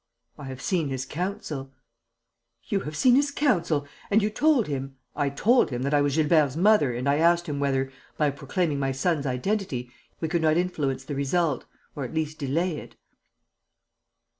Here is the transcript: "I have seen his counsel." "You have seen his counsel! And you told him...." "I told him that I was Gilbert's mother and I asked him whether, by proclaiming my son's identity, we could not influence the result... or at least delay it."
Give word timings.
"I 0.35 0.45
have 0.45 0.63
seen 0.63 0.87
his 0.89 1.05
counsel." 1.05 1.73
"You 2.63 2.79
have 2.79 2.97
seen 2.97 3.13
his 3.13 3.29
counsel! 3.29 3.85
And 4.09 4.23
you 4.23 4.31
told 4.31 4.65
him...." 4.65 4.95
"I 5.15 5.29
told 5.29 5.69
him 5.69 5.83
that 5.83 5.93
I 5.93 6.01
was 6.01 6.15
Gilbert's 6.15 6.55
mother 6.55 6.91
and 6.91 7.07
I 7.07 7.17
asked 7.17 7.45
him 7.47 7.59
whether, 7.59 7.91
by 8.17 8.31
proclaiming 8.31 8.79
my 8.79 8.93
son's 8.93 9.27
identity, 9.27 9.91
we 10.19 10.27
could 10.27 10.41
not 10.41 10.57
influence 10.57 11.03
the 11.03 11.13
result... 11.13 11.65
or 11.95 12.03
at 12.03 12.15
least 12.15 12.39
delay 12.39 12.77
it." 12.77 12.95